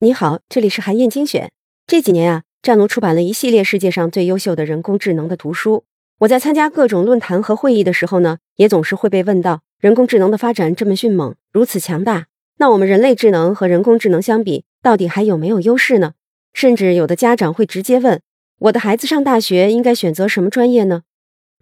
[0.00, 1.50] 你好，这里是韩燕精选。
[1.86, 5.84] 这几年啊，战龙出版了一系列世界上最优秀的人工智能的图书。
[6.18, 12.26] 我在参加各种论坛和会议的时候呢，也总是会被问到：人工智能的发展这么迅猛，如此强大，
[12.58, 16.12] 那我们人类智能和人工智能相比，到底还有没有优势呢？
[16.52, 18.20] 甚至有的家长会直接问：
[18.58, 21.04] 我的孩子上大学应该选择什么专业呢？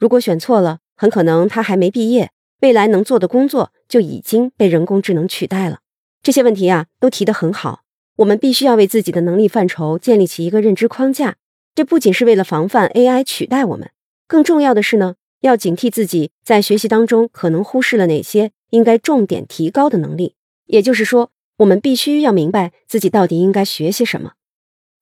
[0.00, 5.81] 如果选错了，很可能他还没毕业，未来能做的工作就已经被人工智能取代了。
[6.22, 7.82] 这些问题啊，都提得很好。
[8.16, 11.36] 我们必须要为自己的能力范畴建立起一个认知框架，
[11.74, 13.90] 这不仅是为了防范 AI 取代我们，
[14.28, 20.36] 更重要的是呢，要警惕自己在学习当中可能忽视了哪些应该重点提高的能力。
[20.66, 24.34] 也就是说，我们必须要明白自己到底应该学些什么。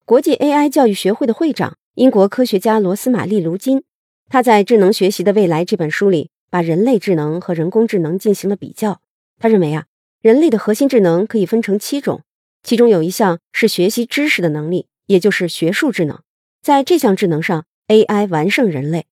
[0.06, 3.82] 国际 AI 教育学会的会长、英国科学家罗斯玛丽·卢金，
[4.28, 9.00] 他在《智能学习的未来》这本书里，把人类智能和人工智能进行了比较。
[9.38, 9.86] 他认为啊，
[10.20, 12.20] 人类的核心智能可以分成七种。
[12.62, 16.20] 其中有一项是学习知识的能力，也就是学术智能。
[16.60, 19.06] 在这项智能上，AI 完胜人类。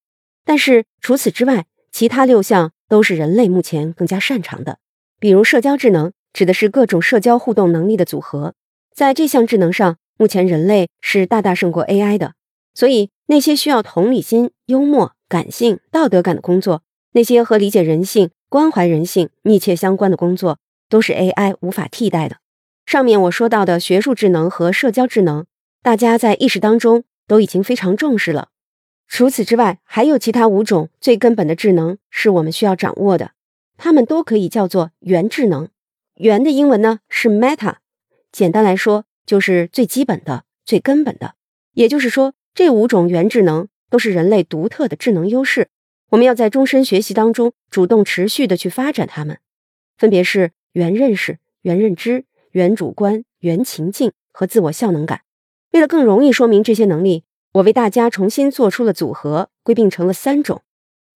[0.44, 4.78] 但是除此之外，其他六项都是人类目前更加擅长的。
[5.18, 8.54] 比如社交智能，指的是各种社交互动能力的组合。
[8.94, 12.34] 在这项智能上，目前人类是大大胜过 AI 的。
[12.74, 16.82] 所以那些需要同理心、幽默、感性、道德感的工作，
[17.12, 20.58] 那些和理解人性、关怀人性密切相关的工作，
[20.88, 22.38] 都是 AI 无法替代的。
[22.86, 25.44] 上面我说到的学术智能和社交智能，
[25.82, 28.48] 大家在意识当中都已经非常重视了。
[29.06, 33.32] 除此之外，还有其他五种最根本的智能是我们需要掌握的，
[33.76, 35.68] 它们都可以叫做元智能。
[36.14, 37.76] 元的英文呢是 meta，
[38.32, 41.34] 简单来说就是最基本的、最根本的。
[41.72, 45.68] 也就是说，这五种元智能都是人类独特的智能优势，
[46.10, 49.38] 我们要在终身学习当中主动持续的去发展它们，
[49.96, 52.24] 分别是原认识、原认知。
[52.52, 55.20] 原主观、原情境和自我效能感。
[55.72, 60.62] 为了更容易说明这些能力，我为大家重新做出了组合，归并成了三种。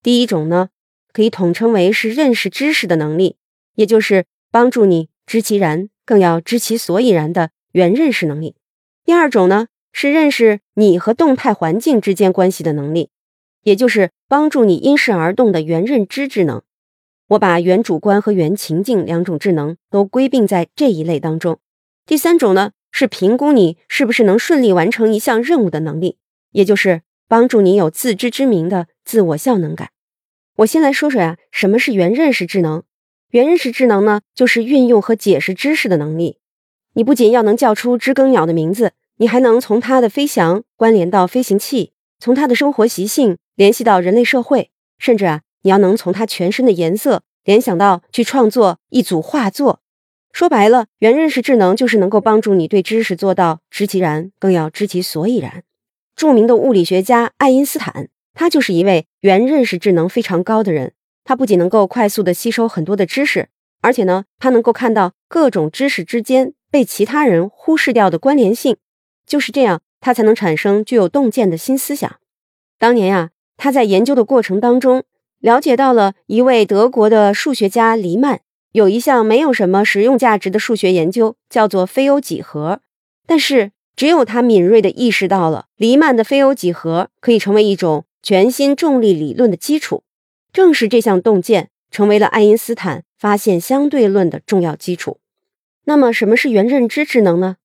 [0.03, 0.69] 第一种呢，
[1.10, 3.37] 可以统称为是认识知识的能力，
[3.76, 8.55] 也就是帮助你知其然，更要知其所以然的原认识能力。
[9.03, 13.09] 第二种呢，是认识你和动态环境之间关系的能力，
[13.62, 16.62] 也就是帮助你因势而动的原认知智能。
[17.28, 21.59] 我把原主观和原情境两种智能都归并在这一类当中。
[22.05, 26.19] 第三种呢，是评估你是不是能顺利完成一项任务的能力，
[26.50, 29.91] 也就是帮助你有自知之明的自我效能感。
[30.56, 32.82] 我先来说说呀，什么是原认识智能？
[33.31, 36.38] 原认识智能呢，就是运用和解释知识的能力。
[36.94, 45.41] 你不仅要能叫出知更鸟的名字，你还能从它的飞翔关联到飞行器，从它的生活习性联系到人类社会，甚至啊。
[45.62, 49.81] 你要能从它全身的颜色联想到去创作一组画作，
[50.33, 55.65] 说白了，原认识智能就是能够帮助你对知识做到知其然，更要知其所以然。
[56.15, 60.93] 著名的物理学家爱因斯坦，他就是一位原认识智能非常高的人。
[61.25, 63.49] 他不仅能够快速的吸收很多的知识，
[63.81, 68.77] 而且呢，他能够看到各种知识之间被其他人忽视掉的关联性。
[69.27, 72.19] 就是这样，他才能产生具有洞见的新思想。
[72.79, 75.05] 当年呀，他在研究的过程当中。
[75.42, 82.80] 了解到了一位德国的数学家黎曼有一项没有什么实用价值的数学研究，叫做非欧几何。
[83.26, 90.04] 但是只有他敏锐地意识到了黎曼的非欧几何可以成为一种全新重力理论的基础。
[90.52, 95.19] 正是这项洞见成为了爱因斯坦发现相对论的重要基础。
[95.86, 97.56] 那么，什么是原认知智能呢？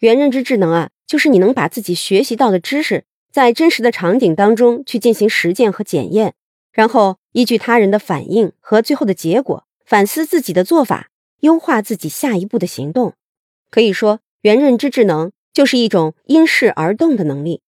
[0.00, 6.34] 原认知智能啊，就是你能把自己学习到的知识在真实的场景当中去进行实践和检验。
[6.74, 11.08] 然后依据他人的反应和最后的结果，反思自己的做法，
[11.40, 13.14] 优化自己下一步的行动。
[13.70, 17.62] 可以说，原认知智能就是一种因势而动的能力。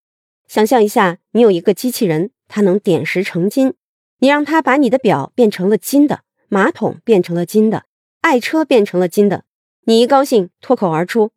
[0.47, 3.73] 想象一下，你有一个机器人，它能点石成金。
[4.19, 7.85] 你让它把你的表变成了金的，马桶变成了金的，
[8.21, 9.45] 爱车变成了金的。
[9.85, 11.31] 你一高兴，脱口而出：“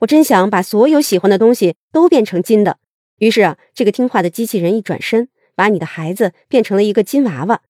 [0.00, 2.78] 我真想把所有喜欢的东西都变成金的。”
[3.18, 5.28] 于是啊，这个听话的机器人一转身。
[5.56, 7.62] 把你的孩子变成了一个金娃娃，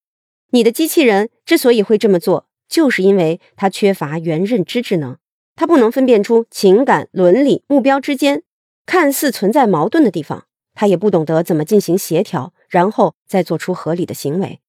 [0.51, 5.17] 你的机器人之所以会这么做，就是因为它缺乏原认知智能，
[5.55, 8.43] 它不能分辨出情感、伦理、目标之间
[8.85, 14.61] 看似存在矛盾的地方，它也不懂得怎么进行协调，然后再做出合理的行为。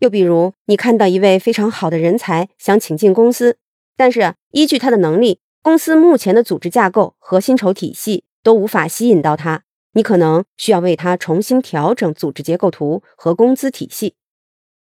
[0.00, 3.58] 又比如，你看到一位非常好的人才想请进公司，
[3.96, 9.64] 但是依据他的能力，公司目前的组织架构和薪酬体系都无法吸引到他。
[9.96, 14.14] 你可能需要为他重新调整组织结构图和工资体系。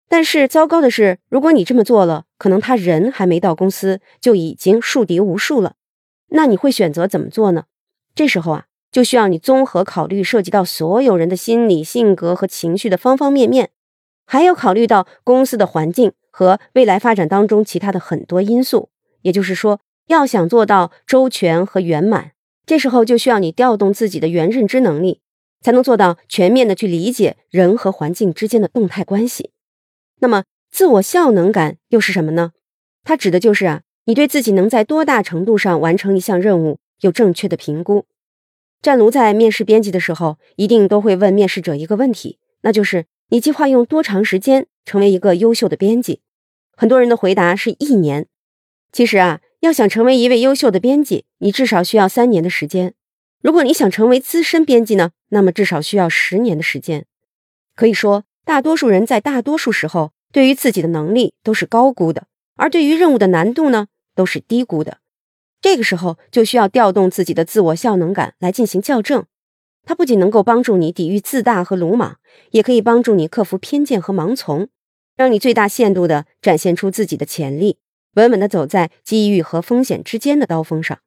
[0.08, 5.76] 但是糟糕的是，如果你这么做了，可能他人还没到公司就已经树敌无数了。
[6.30, 7.66] 那你会选择怎么做呢？
[8.16, 13.70] 这时候啊，就需要你综合考虑涉及到所有人的心理、性格和情绪的方方面面，
[14.26, 18.90] 还要考虑到公司的环境和未来发展当中其他的很多因素。
[19.22, 19.78] 也就是说，
[20.08, 22.32] 要想做到周全和圆满，
[22.66, 25.20] 这时候就需要你调动自己的原认知能力，
[25.60, 29.50] 才能做到全面的去理解人和环境之间的动态关系。
[30.20, 32.52] 那么，自我效能感又是什么呢？
[33.04, 38.06] 它指的就是啊，你对自己能在多大程度上完成一项任务有正确的评估。
[38.80, 46.20] 战卢在面试编辑的时候，一定都会问面试者一个问题，那就是你计划用多长时间成为一个优秀的编辑？
[46.76, 48.26] 很多人的回答是一年。
[48.90, 52.92] 其实啊，要想成为一位优秀的编辑，你至少需要三年的时间。
[53.40, 57.06] 如果你想成为资深编辑呢，那么至少需要十年的时间。
[57.74, 62.26] 可以说，大多数人在大多数时候对于自己的能力都是高估的，
[62.56, 64.98] 而对于任务的难度呢，都是低估的。
[65.62, 69.24] 这个时候就需要调动自己的自我效能感来进行校正。
[69.86, 72.18] 它不仅能够帮助你抵御自大和鲁莽，
[72.50, 74.68] 也可以帮助你克服偏见和盲从，
[75.16, 77.78] 让你最大限度地展现出自己的潜力。
[78.14, 80.98] 稳稳地走在机遇和风险之间的刀锋上，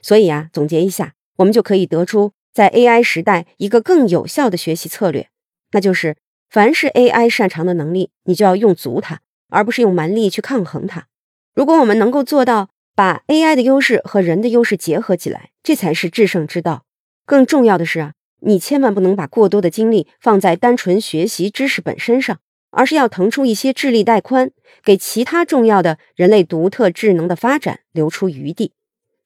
[0.00, 5.28] 所以啊，总结一下，我们就可以得出，在 AI 时代一个更有效的学习策略，
[5.72, 6.16] 那就是
[6.48, 11.06] 凡是 AI 擅长的能力，你就要用足它，而不是用蛮力去抗衡它。
[11.54, 16.84] 如果我们能够做到把 AI 的优势和人的优势结合起来，这才是制胜之道。
[17.24, 22.40] 更重要的是啊，你千万不能把过多的精力放在单纯学习知识本身上。
[22.70, 24.50] 而是要腾出一些智力带宽，
[24.82, 28.72] 给其他重要的人类独特智能的发展留出余地。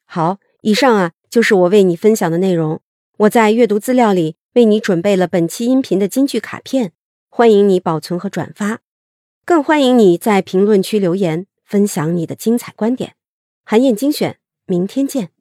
[0.05, 2.81] 好，以上啊就是我为你分享的内容。
[3.19, 6.93] 我在阅读资料里为你准备了本期音频的金句卡片，
[7.29, 8.81] 欢迎你保存和转发，
[9.45, 13.15] 更欢迎你在评论区留言分享你的精彩观点。
[13.65, 15.34] 韩燕精选，明天见。